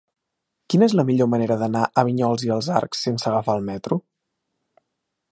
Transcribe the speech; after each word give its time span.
Quina 0.73 0.85
és 0.91 0.93
la 0.99 1.03
millor 1.09 1.27
manera 1.33 1.57
d'anar 1.63 1.83
a 1.85 2.03
Vinyols 2.07 2.45
i 2.47 2.51
els 2.55 2.69
Arcs 2.79 3.03
sense 3.09 3.27
agafar 3.33 3.57
el 3.61 3.67
metro? 3.69 3.99